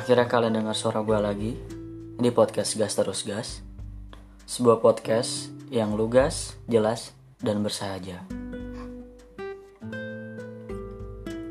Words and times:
Akhirnya 0.00 0.24
kalian 0.24 0.56
dengar 0.56 0.72
suara 0.72 1.04
gue 1.04 1.18
lagi 1.20 1.52
di 2.16 2.30
podcast 2.32 2.72
Gas 2.80 2.96
Terus 2.96 3.20
Gas. 3.20 3.60
Sebuah 4.48 4.80
podcast 4.80 5.52
yang 5.68 5.92
lugas, 5.92 6.56
jelas, 6.64 7.12
dan 7.36 7.60
bersahaja. 7.60 8.24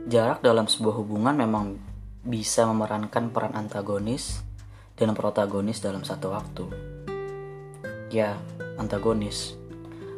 Jarak 0.10 0.42
dalam 0.42 0.66
sebuah 0.66 0.98
hubungan 0.98 1.38
memang 1.38 1.78
bisa 2.26 2.66
memerankan 2.66 3.30
peran 3.30 3.54
antagonis 3.54 4.42
dan 4.98 5.14
protagonis 5.14 5.78
dalam 5.78 6.02
satu 6.02 6.34
waktu. 6.34 6.66
Ya, 8.10 8.34
antagonis. 8.82 9.54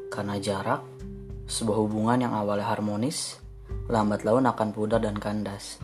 Karena 0.07 0.39
jarak, 0.39 0.79
sebuah 1.51 1.83
hubungan 1.83 2.23
yang 2.23 2.31
awalnya 2.31 2.71
harmonis, 2.71 3.43
lambat 3.91 4.23
laun 4.23 4.47
akan 4.47 4.71
pudar 4.71 5.03
dan 5.03 5.19
kandas. 5.19 5.83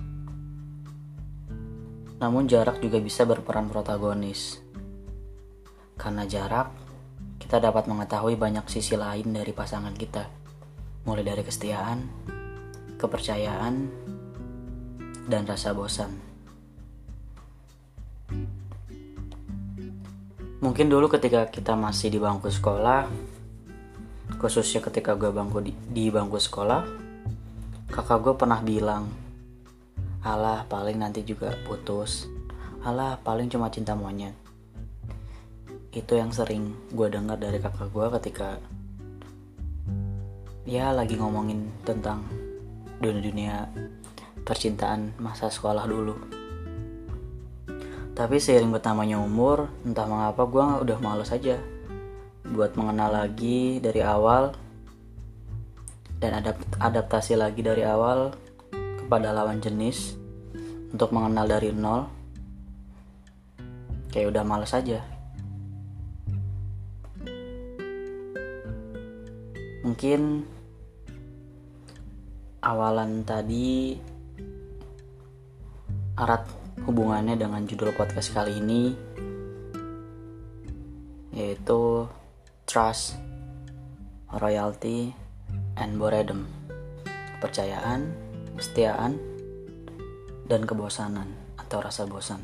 Namun 2.17 2.49
jarak 2.49 2.81
juga 2.81 2.97
bisa 2.97 3.23
berperan 3.29 3.69
protagonis. 3.69 4.57
Karena 5.97 6.25
jarak, 6.25 6.73
kita 7.37 7.61
dapat 7.61 7.85
mengetahui 7.85 8.33
banyak 8.37 8.65
sisi 8.69 8.97
lain 8.97 9.33
dari 9.33 9.53
pasangan 9.53 9.93
kita. 9.93 10.25
Mulai 11.05 11.23
dari 11.23 11.41
kesetiaan, 11.45 11.99
kepercayaan, 12.97 13.75
dan 15.29 15.43
rasa 15.45 15.75
bosan. 15.77 16.11
Mungkin 20.57 20.89
dulu 20.89 21.05
ketika 21.05 21.45
kita 21.53 21.77
masih 21.77 22.09
di 22.09 22.17
bangku 22.17 22.49
sekolah, 22.49 23.05
khususnya 24.41 24.81
ketika 24.81 25.13
gue 25.13 25.29
bangku 25.29 25.61
di, 25.61 25.69
di 25.93 26.09
bangku 26.09 26.41
sekolah, 26.41 26.81
kakak 27.93 28.19
gue 28.25 28.33
pernah 28.33 28.57
bilang, 28.65 29.05
Alah 30.25 30.65
paling 30.65 30.97
nanti 30.97 31.21
juga 31.21 31.53
putus, 31.65 32.25
alah 32.81 33.19
paling 33.21 33.51
cuma 33.51 33.69
cinta 33.69 33.93
monyet. 33.93 34.33
Itu 35.93 36.17
yang 36.17 36.33
sering 36.33 36.73
gue 36.93 37.07
dengar 37.09 37.37
dari 37.37 37.61
kakak 37.61 37.89
gue 37.93 38.07
ketika 38.21 38.57
ya 40.67 40.91
lagi 40.91 41.15
ngomongin 41.15 41.69
tentang 41.87 42.27
dunia-dunia 42.99 43.69
percintaan 44.41 45.15
masa 45.21 45.51
sekolah 45.51 45.85
dulu. 45.85 46.15
Tapi 48.17 48.41
seiring 48.41 48.73
bertambahnya 48.73 49.21
umur, 49.21 49.69
entah 49.85 50.09
mengapa 50.09 50.49
gue 50.49 50.65
udah 50.89 50.97
males 50.97 51.29
aja 51.29 51.61
buat 52.47 52.73
mengenal 52.73 53.13
lagi 53.13 53.77
dari 53.77 53.99
awal 54.01 54.55
dan 56.17 56.41
adapt 56.41 56.63
adaptasi 56.81 57.37
lagi 57.37 57.61
dari 57.61 57.85
awal 57.85 58.33
kepada 59.07 59.31
lawan 59.31 59.63
jenis 59.63 60.19
untuk 60.91 61.15
mengenal 61.15 61.47
dari 61.47 61.71
nol. 61.71 62.11
Kayak 64.11 64.35
udah 64.35 64.43
males 64.43 64.75
aja. 64.75 64.99
Mungkin 69.87 70.43
awalan 72.59 73.23
tadi 73.23 73.95
erat 76.19 76.43
hubungannya 76.83 77.39
dengan 77.39 77.63
judul 77.63 77.95
podcast 77.95 78.35
kali 78.35 78.59
ini 78.59 78.91
yaitu 81.31 82.11
trust, 82.67 83.15
royalty, 84.35 85.15
and 85.79 85.95
boredom. 85.95 86.43
Kepercayaan, 87.39 88.26
kesetiaan, 88.57 89.15
dan 90.49 90.65
kebosanan 90.65 91.29
atau 91.55 91.79
rasa 91.79 92.03
bosan. 92.09 92.41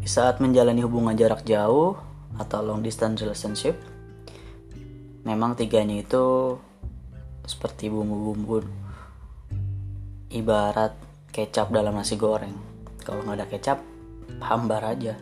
Di 0.00 0.08
saat 0.08 0.40
menjalani 0.40 0.80
hubungan 0.84 1.16
jarak 1.16 1.44
jauh 1.44 1.96
atau 2.36 2.58
long 2.62 2.80
distance 2.84 3.20
relationship, 3.20 3.76
memang 5.24 5.56
tiganya 5.56 6.00
itu 6.00 6.56
seperti 7.44 7.90
bumbu-bumbu 7.90 8.64
ibarat 10.30 10.94
kecap 11.34 11.74
dalam 11.74 11.98
nasi 11.98 12.14
goreng. 12.14 12.54
Kalau 13.02 13.26
nggak 13.26 13.38
ada 13.38 13.46
kecap, 13.50 13.78
hambar 14.40 14.82
aja. 14.94 15.14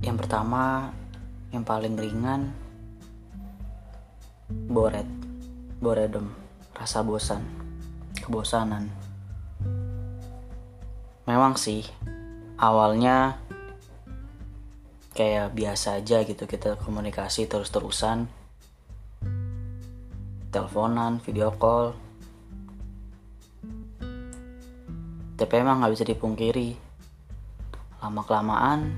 Yang 0.00 0.16
pertama, 0.24 0.88
yang 1.52 1.60
paling 1.60 1.92
ringan, 2.00 2.56
boret, 4.50 5.06
boredom, 5.78 6.34
rasa 6.74 7.06
bosan, 7.06 7.46
kebosanan. 8.18 8.90
Memang 11.30 11.54
sih, 11.54 11.86
awalnya 12.58 13.38
kayak 15.14 15.54
biasa 15.54 16.02
aja 16.02 16.26
gitu 16.26 16.50
kita 16.50 16.74
komunikasi 16.82 17.46
terus-terusan. 17.46 18.26
Teleponan, 20.50 21.22
video 21.22 21.54
call. 21.54 21.94
Tapi 25.38 25.54
emang 25.54 25.78
nggak 25.78 25.94
bisa 25.94 26.04
dipungkiri. 26.04 26.74
Lama 28.02 28.22
kelamaan 28.26 28.90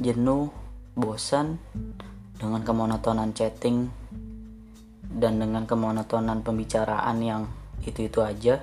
jenuh 0.00 0.48
bosan 0.96 1.60
dengan 2.40 2.64
kemonotonan 2.64 3.36
chatting 3.36 3.92
dan 5.14 5.38
dengan 5.38 5.62
kemonotonan 5.64 6.42
pembicaraan 6.42 7.18
yang 7.22 7.42
itu-itu 7.86 8.18
aja 8.20 8.58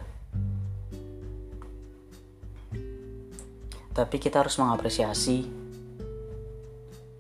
tapi 3.92 4.16
kita 4.20 4.44
harus 4.44 4.60
mengapresiasi 4.60 5.48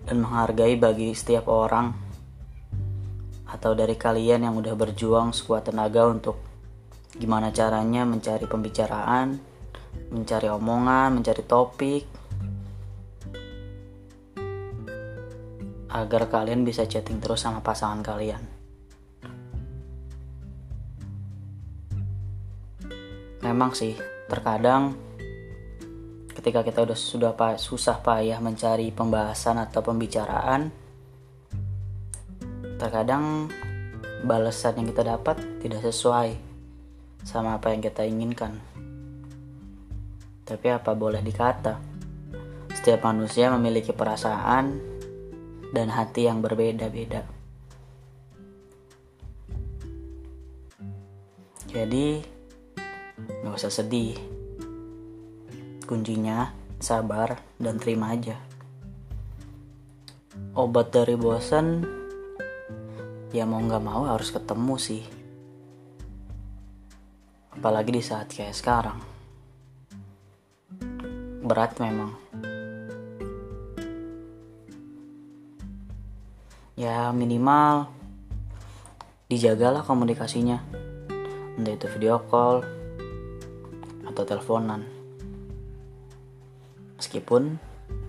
dan 0.07 0.17
menghargai 0.19 0.75
bagi 0.75 1.15
setiap 1.15 1.47
orang 1.47 1.95
atau 3.47 3.71
dari 3.75 3.95
kalian 3.95 4.47
yang 4.47 4.55
udah 4.59 4.75
berjuang 4.75 5.35
sekuat 5.35 5.71
tenaga 5.71 6.07
untuk 6.07 6.39
gimana 7.15 7.51
caranya 7.51 8.07
mencari 8.07 8.47
pembicaraan 8.47 9.51
mencari 10.11 10.47
omongan, 10.51 11.19
mencari 11.19 11.43
topik 11.47 12.03
agar 15.91 16.23
kalian 16.31 16.63
bisa 16.63 16.87
chatting 16.87 17.19
terus 17.19 17.43
sama 17.43 17.59
pasangan 17.59 17.99
kalian. 17.99 18.60
Memang 23.51 23.75
sih, 23.75 23.99
terkadang 24.31 24.95
ketika 26.31 26.63
kita 26.63 26.87
udah 26.87 26.95
sudah 26.95 27.35
susah 27.59 27.99
payah 27.99 28.39
mencari 28.39 28.95
pembahasan 28.95 29.59
atau 29.59 29.83
pembicaraan, 29.83 30.71
terkadang 32.79 33.51
balasan 34.23 34.79
yang 34.79 34.87
kita 34.95 35.03
dapat 35.03 35.35
tidak 35.59 35.83
sesuai 35.83 36.39
sama 37.27 37.59
apa 37.59 37.75
yang 37.75 37.83
kita 37.83 38.07
inginkan. 38.07 38.55
Tapi 40.47 40.67
apa 40.71 40.95
boleh 40.95 41.19
dikata? 41.19 41.75
Setiap 42.71 43.03
manusia 43.03 43.51
memiliki 43.51 43.91
perasaan 43.91 44.79
dan 45.75 45.91
hati 45.91 46.31
yang 46.31 46.39
berbeda-beda. 46.39 47.27
Jadi, 51.67 52.39
gak 53.41 53.57
usah 53.57 53.73
sedih. 53.73 54.17
Kuncinya 55.85 56.53
sabar 56.77 57.41
dan 57.57 57.77
terima 57.77 58.13
aja. 58.13 58.37
Obat 60.55 60.93
dari 60.93 61.19
bosan, 61.19 61.83
ya 63.35 63.43
mau 63.43 63.61
gak 63.65 63.83
mau 63.83 64.07
harus 64.07 64.31
ketemu 64.31 64.75
sih. 64.79 65.03
Apalagi 67.51 67.91
di 67.93 68.01
saat 68.01 68.31
kayak 68.31 68.55
sekarang 68.55 69.11
berat 71.41 71.75
memang 71.83 72.15
ya 76.79 77.11
minimal 77.11 77.91
dijagalah 79.27 79.83
komunikasinya 79.83 80.63
entah 81.59 81.75
itu 81.75 81.91
video 81.91 82.23
call 82.31 82.63
atau 84.11 84.23
teleponan 84.27 84.83
meskipun 86.99 87.57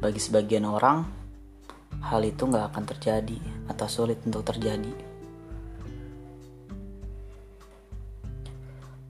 bagi 0.02 0.20
sebagian 0.20 0.66
orang 0.66 1.06
hal 2.02 2.20
itu 2.26 2.42
nggak 2.44 2.74
akan 2.74 2.84
terjadi 2.84 3.38
atau 3.70 3.86
sulit 3.86 4.18
untuk 4.26 4.42
terjadi 4.42 4.92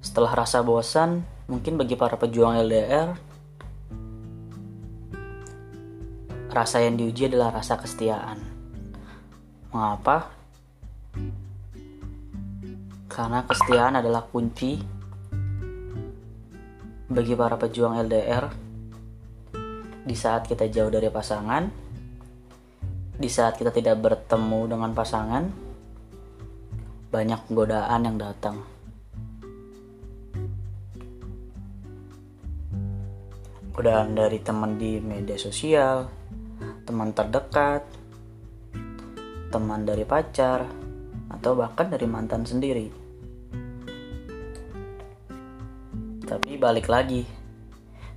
setelah 0.04 0.36
rasa 0.36 0.60
bosan 0.60 1.24
mungkin 1.48 1.80
bagi 1.80 1.96
para 1.96 2.20
pejuang 2.20 2.60
LDR 2.60 3.32
rasa 6.52 6.84
yang 6.84 7.00
diuji 7.00 7.32
adalah 7.32 7.58
rasa 7.58 7.80
kesetiaan. 7.80 8.38
Mengapa? 9.72 10.28
Karena 13.08 13.40
kesetiaan 13.48 13.96
adalah 13.96 14.28
kunci 14.28 14.76
bagi 17.12 17.36
para 17.36 17.60
pejuang 17.60 18.00
LDR 18.08 18.44
di 20.02 20.16
saat 20.16 20.48
kita 20.48 20.66
jauh 20.72 20.88
dari 20.88 21.12
pasangan, 21.12 21.68
di 23.20 23.28
saat 23.28 23.60
kita 23.60 23.68
tidak 23.68 24.00
bertemu 24.00 24.60
dengan 24.72 24.90
pasangan, 24.96 25.44
banyak 27.12 27.40
godaan 27.52 28.00
yang 28.08 28.16
datang. 28.16 28.56
Godaan 33.76 34.16
dari 34.16 34.40
teman 34.40 34.80
di 34.80 34.96
media 34.96 35.36
sosial, 35.36 36.08
teman 36.88 37.12
terdekat, 37.12 37.84
teman 39.52 39.84
dari 39.84 40.08
pacar, 40.08 40.64
atau 41.28 41.52
bahkan 41.56 41.92
dari 41.92 42.08
mantan 42.08 42.48
sendiri. 42.48 43.01
Tapi 46.32 46.56
balik 46.56 46.88
lagi 46.88 47.28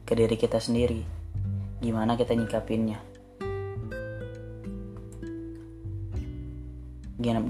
ke 0.08 0.16
diri 0.16 0.40
kita 0.40 0.56
sendiri, 0.56 1.04
gimana 1.84 2.16
kita 2.16 2.32
nyikapinnya. 2.32 2.96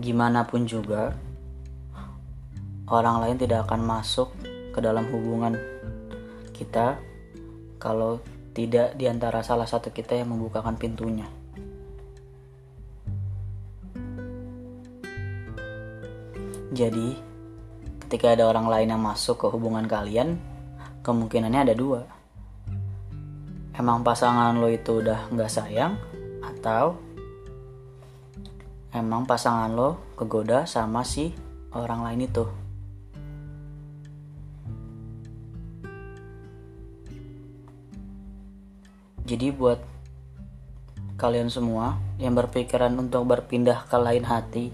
Gimana 0.01 0.41
pun 0.49 0.65
juga, 0.65 1.13
orang 2.89 3.21
lain 3.21 3.37
tidak 3.37 3.69
akan 3.69 3.85
masuk 3.85 4.33
ke 4.73 4.81
dalam 4.81 5.05
hubungan 5.13 5.53
kita 6.57 6.97
kalau 7.77 8.17
tidak 8.57 8.97
di 8.97 9.05
antara 9.05 9.45
salah 9.45 9.69
satu 9.69 9.93
kita 9.93 10.17
yang 10.17 10.33
membukakan 10.33 10.81
pintunya. 10.81 11.29
Jadi, 16.73 17.21
ketika 18.01 18.33
ada 18.33 18.49
orang 18.49 18.65
lain 18.65 18.97
yang 18.97 19.03
masuk 19.05 19.45
ke 19.45 19.47
hubungan 19.53 19.85
kalian, 19.85 20.54
kemungkinannya 21.05 21.61
ada 21.69 21.75
dua. 21.77 22.01
Emang 23.77 24.01
pasangan 24.01 24.57
lo 24.57 24.65
itu 24.65 25.05
udah 25.05 25.29
nggak 25.29 25.51
sayang, 25.53 25.93
atau 26.41 26.97
emang 28.89 29.29
pasangan 29.29 29.69
lo 29.69 30.17
kegoda 30.17 30.65
sama 30.65 31.05
si 31.05 31.29
orang 31.77 32.01
lain 32.01 32.25
itu. 32.25 32.45
Jadi 39.25 39.49
buat 39.49 39.81
kalian 41.17 41.49
semua 41.49 41.97
yang 42.21 42.37
berpikiran 42.37 42.93
untuk 42.97 43.25
berpindah 43.25 43.89
ke 43.89 43.97
lain 43.97 44.21
hati, 44.21 44.69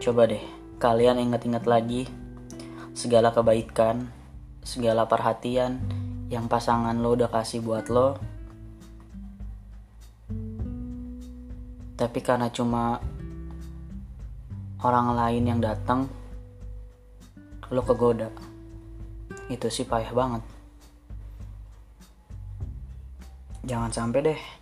coba 0.00 0.24
deh 0.24 0.40
kalian 0.80 1.20
ingat-ingat 1.20 1.68
lagi 1.68 2.08
segala 2.96 3.30
kebaikan, 3.30 4.08
segala 4.60 5.08
perhatian 5.08 5.80
yang 6.30 6.46
pasangan 6.46 6.94
lo 6.94 7.16
udah 7.18 7.30
kasih 7.32 7.64
buat 7.64 7.90
lo. 7.90 8.20
Tapi 11.98 12.18
karena 12.24 12.48
cuma 12.48 12.96
orang 14.80 15.12
lain 15.12 15.44
yang 15.44 15.60
datang, 15.60 16.08
lo 17.68 17.82
kegoda. 17.84 18.32
Itu 19.52 19.68
sih 19.68 19.84
payah 19.84 20.14
banget. 20.14 20.42
Jangan 23.68 23.92
sampai 23.92 24.20
deh. 24.24 24.59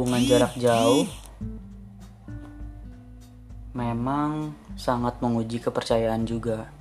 Hubungan 0.00 0.24
jarak 0.24 0.56
jauh 0.56 1.04
memang 3.76 4.56
sangat 4.72 5.20
menguji 5.20 5.60
kepercayaan 5.60 6.24
juga. 6.24 6.72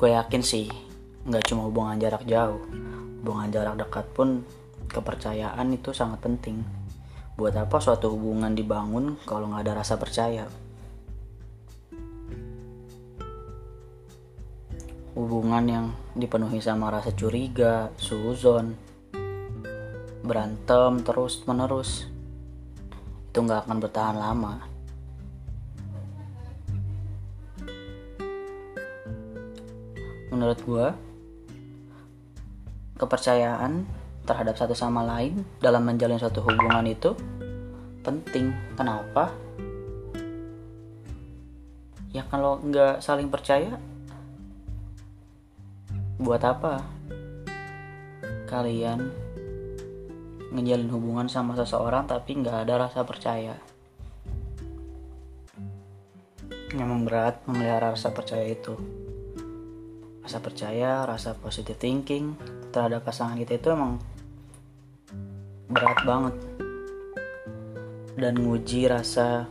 Gue 0.00 0.16
yakin 0.16 0.40
sih, 0.40 0.72
nggak 1.28 1.44
cuma 1.44 1.68
hubungan 1.68 2.00
jarak 2.00 2.24
jauh, 2.24 2.56
hubungan 3.20 3.52
jarak 3.52 3.76
dekat 3.76 4.08
pun 4.16 4.48
kepercayaan 4.88 5.76
itu 5.76 5.92
sangat 5.92 6.24
penting. 6.24 6.64
Buat 7.36 7.68
apa 7.68 7.84
suatu 7.84 8.08
hubungan 8.08 8.56
dibangun 8.56 9.20
kalau 9.28 9.52
nggak 9.52 9.60
ada 9.68 9.84
rasa 9.84 10.00
percaya? 10.00 10.48
Hubungan 15.12 15.64
yang 15.68 15.86
dipenuhi 16.16 16.64
sama 16.64 16.88
rasa 16.88 17.12
curiga, 17.12 17.92
suzon, 18.00 18.88
berantem 20.28 21.00
terus 21.00 21.40
menerus 21.48 22.04
itu 23.32 23.38
nggak 23.40 23.64
akan 23.64 23.78
bertahan 23.80 24.16
lama. 24.20 24.54
Menurut 30.28 30.58
gue 30.60 30.86
kepercayaan 33.00 33.86
terhadap 34.28 34.60
satu 34.60 34.76
sama 34.76 35.00
lain 35.06 35.40
dalam 35.62 35.88
menjalin 35.88 36.20
suatu 36.20 36.44
hubungan 36.44 36.84
itu 36.84 37.16
penting. 38.04 38.52
Kenapa? 38.76 39.32
Ya 42.12 42.26
kalau 42.28 42.60
nggak 42.60 43.00
saling 43.00 43.32
percaya 43.32 43.80
buat 46.18 46.42
apa? 46.42 46.82
Kalian 48.50 49.27
ngejalin 50.48 50.88
hubungan 50.88 51.28
sama 51.28 51.52
seseorang 51.52 52.08
tapi 52.08 52.40
nggak 52.40 52.64
ada 52.64 52.88
rasa 52.88 53.04
percaya. 53.04 53.54
Memang 56.72 57.04
berat 57.04 57.44
memelihara 57.44 57.92
rasa 57.92 58.12
percaya 58.12 58.44
itu. 58.44 58.76
Rasa 60.24 60.38
percaya 60.40 61.04
rasa 61.08 61.32
positive 61.36 61.80
thinking 61.80 62.36
terhadap 62.72 63.04
pasangan 63.04 63.36
kita 63.40 63.56
itu 63.56 63.68
emang 63.72 64.00
berat 65.68 66.00
banget. 66.04 66.36
Dan 68.18 68.34
nguji 68.40 68.88
rasa 68.90 69.48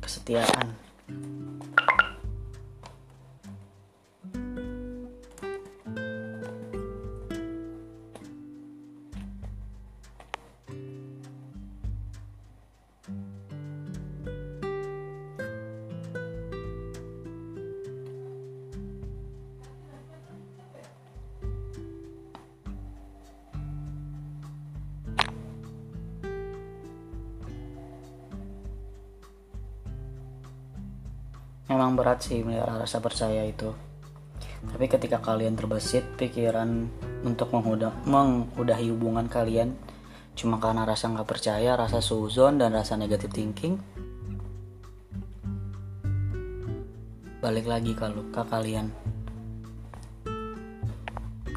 kesetiaan 0.00 0.83
memang 31.74 31.98
berat 31.98 32.22
sih 32.22 32.46
melihara 32.46 32.78
rasa 32.78 33.02
percaya 33.02 33.42
itu. 33.42 33.74
Tapi 34.64 34.86
ketika 34.88 35.20
kalian 35.20 35.58
terbesit 35.58 36.06
pikiran 36.16 36.88
untuk 37.26 37.52
menghudah, 37.52 37.92
menghudahi 38.06 38.88
hubungan 38.94 39.26
kalian 39.28 39.76
cuma 40.34 40.58
karena 40.58 40.82
rasa 40.82 41.10
nggak 41.14 41.30
percaya 41.30 41.78
rasa 41.78 42.02
suzon 42.02 42.58
dan 42.58 42.74
rasa 42.74 42.98
negatif 42.98 43.30
thinking 43.30 43.78
balik 47.38 47.68
lagi 47.70 47.92
ke 47.94 48.42
kalian. 48.48 48.88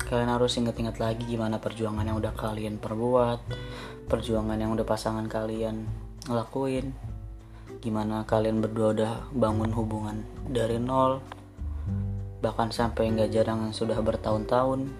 Kalian 0.08 0.30
harus 0.32 0.56
ingat-ingat 0.60 1.00
lagi 1.00 1.24
gimana 1.26 1.60
perjuangan 1.60 2.04
yang 2.04 2.20
udah 2.20 2.36
kalian 2.36 2.80
perbuat 2.80 3.40
perjuangan 4.08 4.56
yang 4.56 4.72
udah 4.72 4.88
pasangan 4.88 5.28
kalian 5.28 5.84
ngelakuin 6.32 6.96
gimana 7.80 8.26
kalian 8.26 8.60
berdua 8.60 8.94
udah 8.94 9.14
bangun 9.34 9.72
hubungan 9.74 10.26
dari 10.50 10.82
nol 10.82 11.22
bahkan 12.38 12.70
sampai 12.70 13.10
nggak 13.10 13.34
jarang 13.34 13.74
sudah 13.74 13.98
bertahun-tahun. 13.98 14.94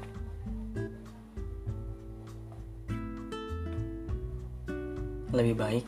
Lebih 5.30 5.56
baik 5.56 5.86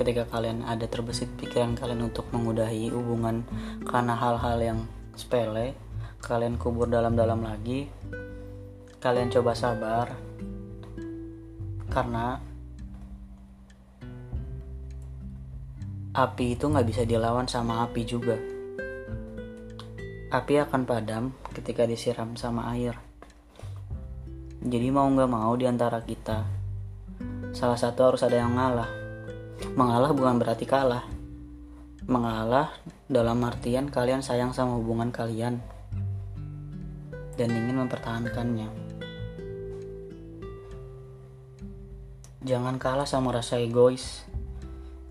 ketika 0.00 0.24
kalian 0.32 0.64
ada 0.64 0.88
terbesit 0.88 1.28
pikiran 1.36 1.76
kalian 1.76 2.08
untuk 2.08 2.24
mengudahi 2.32 2.88
hubungan 2.88 3.44
karena 3.84 4.16
hal-hal 4.16 4.56
yang 4.56 4.80
sepele 5.12 5.76
kalian 6.24 6.56
kubur 6.56 6.88
dalam-dalam 6.88 7.44
lagi 7.44 7.92
kalian 9.00 9.28
coba 9.32 9.52
sabar. 9.52 10.06
Karena 11.90 12.38
api 16.10 16.58
itu 16.58 16.66
nggak 16.66 16.86
bisa 16.90 17.02
dilawan 17.06 17.46
sama 17.46 17.86
api 17.86 18.02
juga. 18.02 18.34
Api 20.30 20.54
akan 20.58 20.82
padam 20.82 21.30
ketika 21.54 21.86
disiram 21.86 22.34
sama 22.34 22.74
air. 22.74 22.98
Jadi 24.58 24.90
mau 24.90 25.06
nggak 25.06 25.30
mau 25.30 25.54
di 25.54 25.70
antara 25.70 26.02
kita, 26.02 26.42
salah 27.54 27.78
satu 27.78 28.10
harus 28.10 28.26
ada 28.26 28.42
yang 28.42 28.58
ngalah. 28.58 28.90
Mengalah 29.78 30.10
bukan 30.10 30.42
berarti 30.42 30.66
kalah. 30.66 31.06
Mengalah 32.10 32.74
dalam 33.06 33.38
artian 33.46 33.86
kalian 33.86 34.18
sayang 34.18 34.50
sama 34.50 34.82
hubungan 34.82 35.14
kalian 35.14 35.62
dan 37.38 37.48
ingin 37.54 37.86
mempertahankannya. 37.86 38.68
Jangan 42.42 42.82
kalah 42.82 43.06
sama 43.06 43.30
rasa 43.30 43.62
egois. 43.62 44.29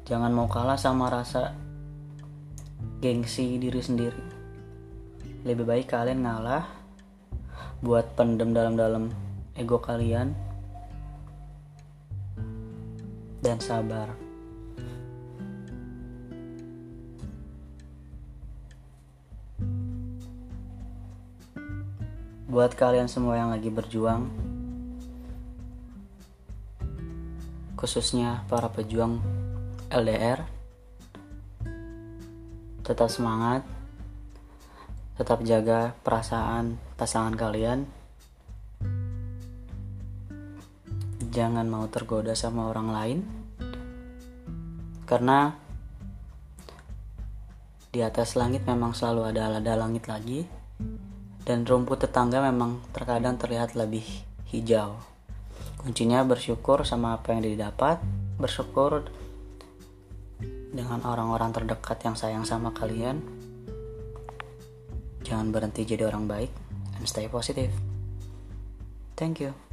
Jangan 0.09 0.33
mau 0.33 0.49
kalah 0.49 0.73
sama 0.73 1.05
rasa 1.05 1.53
gengsi 2.97 3.61
diri 3.61 3.77
sendiri. 3.77 4.25
Lebih 5.45 5.69
baik 5.69 5.93
kalian 5.93 6.25
ngalah 6.25 6.65
buat 7.85 8.17
pendem 8.17 8.49
dalam-dalam 8.49 9.13
ego 9.53 9.77
kalian 9.77 10.33
dan 13.45 13.61
sabar. 13.61 14.09
Buat 22.49 22.73
kalian 22.73 23.05
semua 23.05 23.37
yang 23.37 23.53
lagi 23.53 23.69
berjuang, 23.69 24.25
khususnya 27.77 28.41
para 28.49 28.73
pejuang 28.73 29.38
LDR, 29.89 30.45
tetap 32.85 33.09
semangat, 33.09 33.65
tetap 35.17 35.41
jaga 35.41 35.97
perasaan 36.05 36.77
pasangan 36.93 37.33
kalian. 37.33 37.89
Jangan 41.33 41.65
mau 41.65 41.89
tergoda 41.89 42.37
sama 42.37 42.69
orang 42.69 42.89
lain, 42.93 43.19
karena 45.09 45.57
di 47.89 48.05
atas 48.05 48.37
langit 48.37 48.69
memang 48.69 48.93
selalu 48.93 49.33
ada 49.33 49.57
ada 49.57 49.73
langit 49.73 50.05
lagi 50.05 50.45
dan 51.49 51.65
rumput 51.65 52.05
tetangga 52.05 52.45
memang 52.45 52.77
terkadang 52.93 53.41
terlihat 53.41 53.73
lebih 53.73 54.05
hijau. 54.53 55.01
Kuncinya 55.81 56.21
bersyukur 56.21 56.85
sama 56.85 57.17
apa 57.17 57.33
yang 57.33 57.41
didapat, 57.41 57.97
bersyukur 58.37 59.09
dengan 60.69 61.01
orang-orang 61.01 61.49
terdekat 61.53 61.97
yang 62.05 62.15
sayang 62.17 62.45
sama 62.45 62.69
kalian. 62.73 63.21
Jangan 65.25 65.49
berhenti 65.53 65.85
jadi 65.85 66.09
orang 66.09 66.25
baik 66.29 66.51
and 66.97 67.05
stay 67.05 67.29
positive. 67.29 67.73
Thank 69.19 69.43
you. 69.43 69.68